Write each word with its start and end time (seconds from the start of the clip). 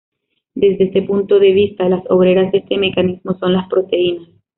Desde 0.55 0.85
este 0.85 1.03
punto 1.03 1.37
de 1.37 1.51
vista, 1.51 1.87
las 1.87 2.01
"obreras" 2.09 2.51
de 2.51 2.57
este 2.57 2.75
mecanismo 2.75 3.35
son 3.37 3.53
las 3.53 3.69
proteínas. 3.69 4.29